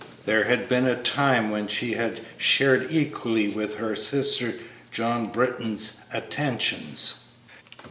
There 0.25 0.45
had 0.45 0.67
been 0.67 0.87
a 0.87 0.99
time 0.99 1.51
when 1.51 1.67
she 1.67 1.93
had 1.93 2.21
shared 2.35 2.87
equally 2.89 3.49
with 3.49 3.75
her 3.75 3.95
sister 3.95 4.55
John 4.89 5.27
Britton's 5.27 6.05
attentions. 6.11 7.25